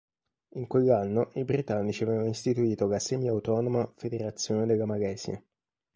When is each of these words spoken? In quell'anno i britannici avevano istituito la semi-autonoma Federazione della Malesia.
In 0.55 0.65
quell'anno 0.65 1.29
i 1.35 1.43
britannici 1.43 2.01
avevano 2.01 2.27
istituito 2.27 2.87
la 2.87 2.97
semi-autonoma 2.97 3.93
Federazione 3.97 4.65
della 4.65 4.85
Malesia. 4.87 5.39